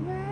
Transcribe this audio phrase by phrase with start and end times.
[0.00, 0.31] Bye.